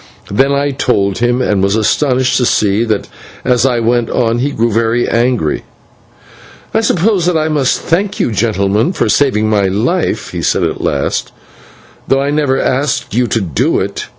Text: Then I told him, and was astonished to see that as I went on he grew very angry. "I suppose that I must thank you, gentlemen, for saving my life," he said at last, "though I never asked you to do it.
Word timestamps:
Then 0.31 0.51
I 0.51 0.71
told 0.71 1.19
him, 1.19 1.43
and 1.43 1.61
was 1.61 1.75
astonished 1.75 2.37
to 2.37 2.45
see 2.47 2.83
that 2.85 3.07
as 3.45 3.67
I 3.67 3.79
went 3.79 4.09
on 4.09 4.39
he 4.39 4.49
grew 4.49 4.71
very 4.73 5.07
angry. 5.07 5.61
"I 6.73 6.81
suppose 6.81 7.27
that 7.27 7.37
I 7.37 7.49
must 7.49 7.79
thank 7.81 8.19
you, 8.19 8.31
gentlemen, 8.31 8.93
for 8.93 9.09
saving 9.09 9.47
my 9.47 9.67
life," 9.67 10.31
he 10.31 10.41
said 10.41 10.63
at 10.63 10.81
last, 10.81 11.31
"though 12.07 12.19
I 12.19 12.31
never 12.31 12.59
asked 12.59 13.13
you 13.13 13.27
to 13.27 13.41
do 13.41 13.79
it. 13.79 14.07